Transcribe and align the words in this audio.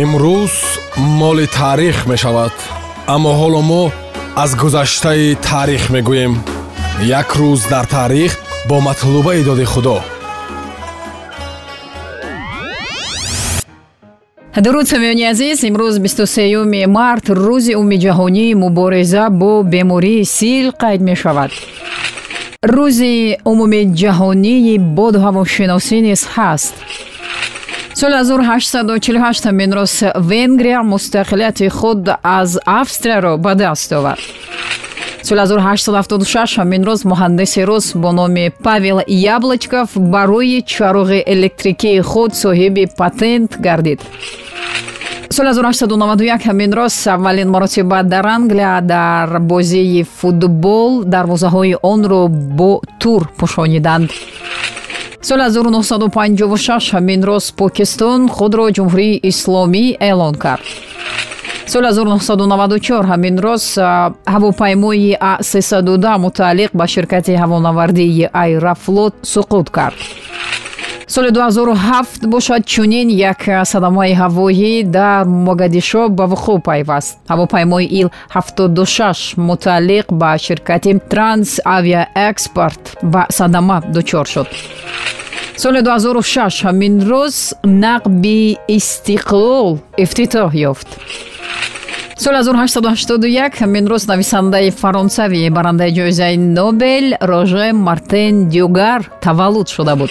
имрӯз 0.00 0.54
моли 0.96 1.46
таърих 1.46 2.06
мешавад 2.06 2.54
аммо 3.14 3.30
ҳоло 3.40 3.60
мо 3.70 3.82
аз 4.42 4.50
гузаштаи 4.56 5.36
таърих 5.48 5.84
мегӯем. 5.94 6.34
Як 7.20 7.28
рӯз 7.40 7.60
дар 7.72 7.84
таърих 7.84 8.32
бо 8.68 8.80
матлубаи 8.80 9.42
доди 9.44 9.64
худо. 9.64 9.98
Дуруд 14.64 14.86
самиёни 14.92 15.24
азиз 15.32 15.58
имрӯз 15.68 15.94
23 15.98 16.86
март 16.86 17.24
рӯзи 17.28 17.72
умумиҷаҳонии 17.80 18.54
мубориза 18.54 19.24
бо 19.30 19.62
бемории 19.62 20.24
сил 20.24 20.66
қайд 20.82 21.00
мешавад? 21.10 21.50
Рӯзи 22.74 23.14
умумиҷаҳонии 23.50 24.78
боду 24.78 25.18
ҳавошиносӣ 25.26 25.96
низ 26.06 26.22
ҳаст 26.34 26.74
соли 27.94 28.14
1848 28.14 29.46
ҳамин 29.46 29.72
роз 29.72 30.02
венгрия 30.16 30.80
мустақилияти 30.82 31.68
худ 31.68 32.08
аз 32.22 32.58
австрияро 32.66 33.36
ба 33.36 33.54
даст 33.54 33.92
овард 33.92 34.22
соли 35.22 35.40
1876 35.40 36.58
ҳамин 36.58 36.84
роз 36.84 37.04
муҳандиси 37.04 37.60
рус 37.66 37.92
бо 37.94 38.12
номи 38.12 38.50
павел 38.62 38.98
яблочков 39.08 39.88
барои 39.96 40.64
чароғи 40.72 41.20
электрикии 41.34 42.00
худ 42.00 42.32
соҳиби 42.34 42.84
патент 42.96 43.50
гардид. 43.60 44.00
соли 45.30 45.48
1891 45.48 46.46
ҳамин 46.48 46.72
роз 46.72 47.06
аввалин 47.06 47.48
маротиба 47.50 48.02
дар 48.02 48.26
англия 48.26 48.80
дар 48.80 49.40
бозии 49.40 50.06
футбол 50.20 51.04
дарвозаҳои 51.04 51.74
онро 51.82 52.28
бо 52.28 52.80
тур 53.00 53.22
пӯшониданд 53.38 54.10
соли 55.22 55.42
1956 55.42 56.92
ҳамин 56.94 57.20
роз 57.24 57.44
покистон 57.60 58.20
худро 58.36 58.64
ҷумҳурии 58.76 59.20
исломӣ 59.30 59.84
эълон 60.10 60.34
кард. 60.44 60.66
Соли 61.72 61.86
1994 61.86 63.06
ҳамин 63.12 63.34
роз 63.46 63.64
ҳавопаймои 64.34 65.16
а310 65.32 66.18
мутааллиқ 66.24 66.70
ба 66.74 66.86
ширкати 66.94 67.32
ҳавонавардии 67.42 68.28
айрафлот 68.44 69.14
суқут 69.32 69.66
кард 69.70 69.98
соли 71.12 71.30
2007 71.30 72.26
бошад 72.26 72.64
чунин 72.66 73.08
як 73.10 73.40
садамаи 73.64 74.14
ҳавоӣ 74.14 74.84
дар 74.84 75.24
могадишо 75.26 76.08
ба 76.08 76.24
вуқӯъ 76.32 76.62
пайваст. 76.68 77.18
Ҳавопаймои 77.28 77.86
ил 78.00 78.08
76 78.34 79.36
мутааллиқ 79.36 80.06
ба 80.20 80.38
ширкати 80.38 80.92
транс 81.10 81.60
авиа 81.64 82.08
экспорт 82.14 82.96
ба 83.02 83.26
садама 83.30 83.82
дучор 83.94 84.26
шуд. 84.26 84.48
Соли 85.56 85.82
2006 85.82 86.64
ҳамин 86.64 86.94
рӯз 87.10 87.36
нақби 87.84 88.56
истиқлол 88.76 89.68
ифтитоҳ 90.04 90.50
ёфт. 90.70 90.88
Соли 92.16 92.36
1881 92.36 93.60
ҳамин 93.60 93.84
рӯз 93.92 94.02
нависандаи 94.08 94.70
фаронсавӣ 94.70 95.50
барандаи 95.50 95.92
ҷоизаи 95.98 96.36
нобел 96.56 97.06
роже 97.20 97.72
мартен 97.72 98.48
дюгар 98.48 99.00
таваллуд 99.20 99.68
шуда 99.68 99.94
буд 99.96 100.10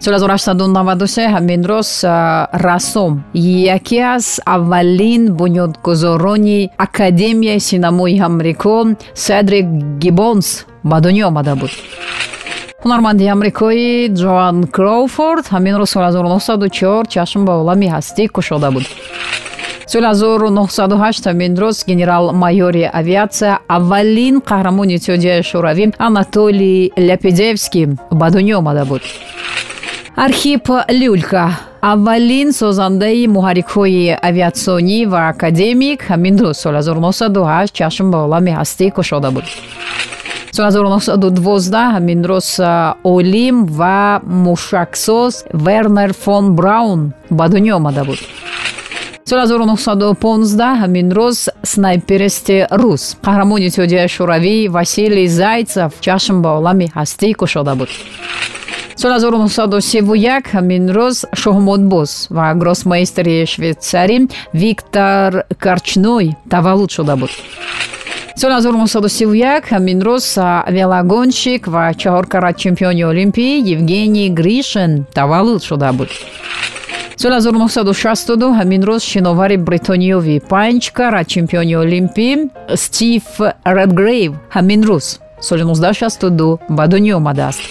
соли 0.00 0.16
1893 0.16 1.26
ҳамин 1.34 1.66
роз 1.66 2.04
рассом 2.52 3.24
яке 3.34 4.00
аз 4.00 4.40
аввалин 4.46 5.22
бунёдгузорони 5.38 6.70
академияи 6.76 7.60
синамои 7.60 8.18
амрико 8.20 8.76
седрик 9.14 9.66
гибонс 10.02 10.66
ба 10.84 11.00
дунё 11.00 11.26
омада 11.28 11.54
буд. 11.56 11.70
Ҳунарманди 12.84 13.26
амрикоӣ 13.34 14.08
ҷоан 14.20 14.56
кроуфорд 14.76 15.44
ҳамин 15.54 15.74
рӯз 15.80 15.90
соли 15.94 16.08
1904 16.14 17.08
чашм 17.14 17.44
ба 17.44 17.52
олами 17.62 17.86
ҳастӣ 17.94 18.24
кушода 18.28 18.70
буд. 18.70 18.86
соли 19.92 20.06
1908 20.06 21.26
ҳамин 21.26 21.52
рӯз 21.62 21.76
генерал-майёри 21.90 22.84
авиатсия 23.00 23.58
аввалин 23.76 24.34
қаҳрамони 24.50 24.94
иттиҳодияи 24.96 25.42
шӯравӣ 25.50 25.84
анатолий 25.98 26.92
ляпидевский 27.08 27.86
ба 28.20 28.26
дунё 28.34 28.54
омада 28.58 28.84
буд 28.90 29.02
архип 30.18 30.68
люлька. 30.90 31.50
Аввалин 31.80 32.52
созандаи 32.52 33.26
муҳаррикҳои 33.36 34.18
авиатсонӣ 34.28 35.00
ва 35.12 35.20
академик. 35.32 36.00
Ҳамин 36.10 36.34
рӯз 36.42 36.56
соли 36.62 36.80
1908 36.82 37.70
чашм 37.78 38.10
ба 38.10 38.18
олами 38.26 38.50
ҳастӣ 38.58 38.90
кушода 38.96 39.30
буд. 39.30 39.44
соли 40.52 40.68
1912 40.74 41.94
ҳамин 41.94 42.20
рӯз 42.30 42.48
олим 43.04 43.56
ва 43.78 44.20
мушаксоз 44.24 45.44
вернер 45.66 46.12
фон 46.22 46.44
браун 46.56 47.12
ба 47.30 47.44
дунё 47.48 47.76
омада 47.76 48.04
буд. 48.04 48.18
соли 49.24 49.40
1915 49.40 50.82
ҳамин 50.82 51.08
рӯз 51.18 51.48
снайперисти 51.62 52.66
рус. 52.80 53.02
Қаҳрамони 53.26 53.66
иттиҳодияи 53.68 54.08
шӯравӣ 54.16 54.68
василий 54.76 55.28
зайцев 55.28 55.90
чашм 56.00 56.36
ба 56.42 56.50
олами 56.58 56.86
ҳастӣ 56.96 57.28
кушода 57.40 57.74
буд 57.80 57.90
соли 59.00 59.14
1931 59.14 60.42
ҳамин 60.54 60.84
рӯз 60.96 61.16
шоҳмодбоз 61.40 62.10
ва 62.36 62.46
гроссмейстери 62.60 63.36
швейтсарӣ 63.52 64.18
виктор 64.62 65.30
карчной 65.64 66.26
таваллуд 66.50 66.90
шуда 66.96 67.14
буд. 67.20 67.30
Соли 68.40 68.54
1931 68.54 69.62
ҳамин 69.70 69.98
рӯз 70.08 70.26
велогонщик 70.76 71.62
ва 71.74 71.84
чаҳоркарат 72.00 72.56
чемпиони 72.64 73.02
олимпӣ 73.12 73.46
евгений 73.74 74.28
гришин 74.40 75.06
таваллуд 75.14 75.62
шуда 75.68 75.92
буд. 75.92 76.10
Соли 77.16 77.34
1962 77.34 78.58
ҳамин 78.58 78.82
рӯз 78.88 79.02
шиновари 79.12 79.56
бритониёви 79.68 80.36
панҷкара 80.52 81.22
чемпиони 81.24 81.74
олимпӣ 81.84 82.28
стив 82.74 83.22
редгрейв 83.78 84.30
ҳамин 84.56 84.82
рӯз 84.90 85.06
соли 85.40 85.62
1962 85.62 86.58
ба 86.68 86.84
дунё 86.86 87.16
омадааст 87.16 87.62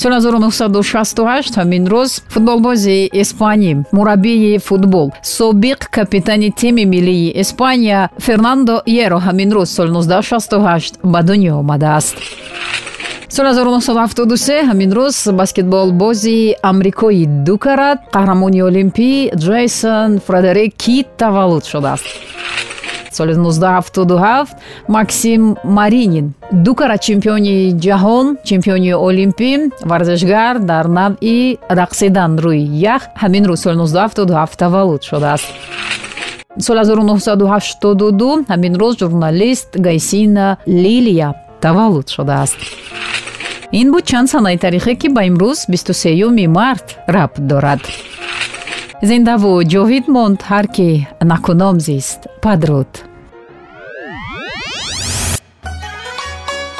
соли 0.00 0.14
1968 0.14 1.56
ҳамин 1.58 1.84
рӯз 1.92 2.10
футболбози 2.32 3.10
испанӣ 3.22 3.72
мураббии 3.96 4.58
футбол. 4.58 5.08
Собиқ 5.22 5.80
капитани 5.90 6.50
тими 6.60 6.84
миллии 6.84 7.32
испания 7.42 8.00
фернандо 8.26 8.76
еро 8.86 9.18
ҳамин 9.26 9.50
рӯз 9.56 9.68
соли 9.76 9.90
1968 9.90 10.92
ба 11.02 11.20
дунё 11.22 11.52
омадааст. 11.62 12.16
Соли 13.28 13.48
1973 13.48 14.62
ҳамин 14.70 14.90
рӯз 14.98 15.16
баскетболбози 15.32 16.56
амрикои 16.62 17.26
дукарат 17.46 17.98
қаҳрамони 18.14 18.60
олимпӣ 18.68 19.12
джейсон 19.42 20.10
фредерик 20.26 20.72
кит 20.82 21.06
таваллуд 21.20 21.64
шудааст 21.72 22.06
соли 23.18 23.34
1977 23.34 24.46
максим 24.88 25.56
маринин. 25.64 26.26
Дукара 26.66 26.96
чемпиони 27.06 27.56
ҷаҳон 27.84 28.26
чемпиони 28.48 28.92
олимпӣ 29.08 29.50
варзишгар 29.90 30.54
дар 30.70 30.86
навъи 30.98 31.58
рақсидан 31.80 32.32
рӯи 32.44 32.64
ях 32.94 33.02
ҳамин 33.22 33.44
рӯз 33.50 33.60
соли 33.64 33.76
1977 33.76 34.56
таваллуд 34.62 35.02
шудааст. 35.10 35.48
Соли 36.66 36.80
1982 36.80 38.46
ҳамин 38.50 38.74
рӯз 38.80 38.94
журналист 39.02 39.68
гайсина 39.86 40.46
лилия 40.66 41.28
таваллуд 41.64 42.08
шудааст. 42.16 42.58
Ин 43.72 43.92
буд 43.92 44.04
чанд 44.10 44.28
санаи 44.30 44.56
таърихе 44.58 44.94
ки 45.00 45.08
ба 45.08 45.22
имрӯз 45.30 45.58
23 45.68 46.46
март 46.46 46.86
рабт 47.08 47.36
дорад. 47.50 47.80
Зиндаву 49.02 49.62
ҷовид 49.72 50.06
монд 50.14 50.40
ҳар 50.50 50.66
ки 50.74 50.88
накуном 51.30 51.76
зист 51.80 52.20
падруд 52.42 52.90